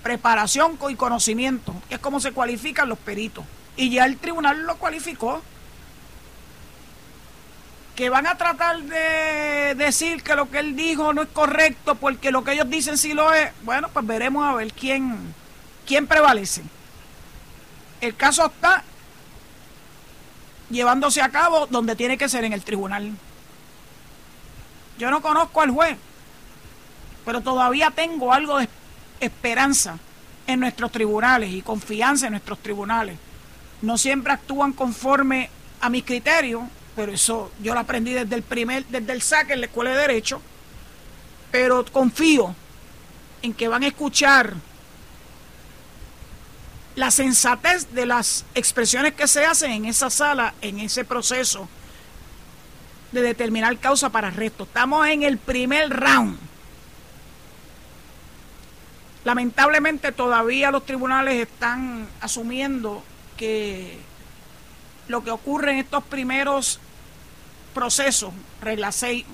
[0.03, 3.44] Preparación y conocimiento, es como se cualifican los peritos.
[3.76, 5.42] Y ya el tribunal lo cualificó.
[7.94, 12.30] Que van a tratar de decir que lo que él dijo no es correcto porque
[12.30, 13.51] lo que ellos dicen sí lo es.
[13.62, 15.34] Bueno, pues veremos a ver quién,
[15.86, 16.62] quién prevalece.
[18.01, 18.84] El caso está
[20.70, 23.12] llevándose a cabo donde tiene que ser en el tribunal.
[24.99, 25.97] Yo no conozco al juez,
[27.24, 28.68] pero todavía tengo algo de
[29.20, 29.99] esperanza
[30.47, 33.18] en nuestros tribunales y confianza en nuestros tribunales.
[33.82, 36.62] No siempre actúan conforme a mis criterios,
[36.94, 39.99] pero eso yo lo aprendí desde el primer, desde el saque en la escuela de
[39.99, 40.40] derecho.
[41.51, 42.55] Pero confío
[43.42, 44.55] en que van a escuchar
[46.97, 51.68] la sensatez de las expresiones que se hacen en esa sala, en ese proceso
[53.12, 54.64] de determinar causa para arresto.
[54.64, 56.38] Estamos en el primer round.
[59.24, 63.05] Lamentablemente todavía los tribunales están asumiendo
[63.36, 63.99] que
[65.09, 66.80] lo que ocurre en estos primeros
[67.74, 68.32] procesos,
[68.62, 69.26] regla 6,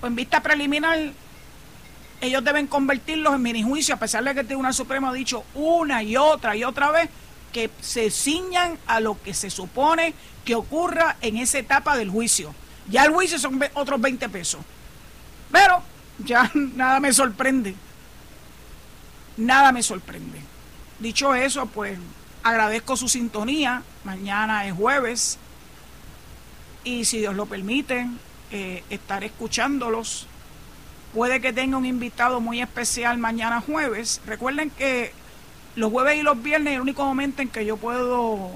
[0.00, 1.12] pues en vista preliminar,
[2.20, 5.44] ellos deben convertirlos en mini juicio, a pesar de que el Tribunal Supremo ha dicho
[5.54, 7.08] una y otra y otra vez
[7.52, 10.14] que se ciñan a lo que se supone
[10.44, 12.54] que ocurra en esa etapa del juicio.
[12.88, 14.60] Ya el juicio son otros 20 pesos.
[15.52, 15.82] Pero
[16.18, 17.74] ya nada me sorprende.
[19.36, 20.40] Nada me sorprende.
[20.98, 21.98] Dicho eso, pues
[22.42, 23.82] agradezco su sintonía.
[24.04, 25.38] Mañana es jueves.
[26.84, 28.08] Y si Dios lo permite,
[28.50, 30.26] eh, estaré escuchándolos.
[31.18, 34.20] Puede que tenga un invitado muy especial mañana jueves.
[34.24, 35.10] Recuerden que
[35.74, 38.52] los jueves y los viernes es el único momento en que yo puedo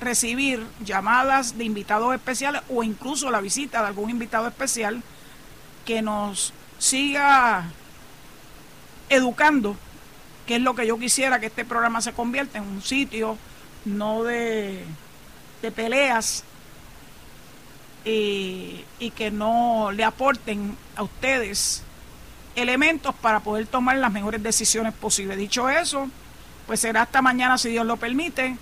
[0.00, 5.02] recibir llamadas de invitados especiales o incluso la visita de algún invitado especial
[5.84, 7.64] que nos siga
[9.08, 9.74] educando,
[10.46, 13.36] que es lo que yo quisiera que este programa se convierta en un sitio
[13.84, 14.84] no de,
[15.74, 16.44] peleas
[18.04, 18.84] y,
[19.16, 21.82] que no le aporten a ustedes
[22.54, 25.38] elementos para poder tomar las mejores decisiones posibles.
[25.38, 26.08] Dicho eso,
[26.66, 28.56] pues será hasta mañana si Dios lo permite.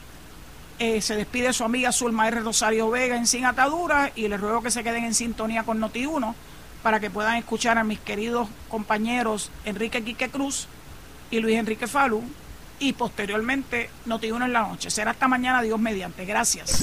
[0.79, 2.41] Eh, se despide su amiga Zulma R.
[2.41, 6.35] Rosario Vega en Sin Atadura y les ruego que se queden en sintonía con Noti1
[6.83, 10.69] para que puedan escuchar a mis queridos compañeros Enrique Quique Cruz
[11.31, 12.23] y Luis Enrique Falú
[12.79, 14.91] y posteriormente Noti1 en la noche.
[14.91, 16.25] Será hasta mañana, Dios mediante.
[16.25, 16.83] Gracias.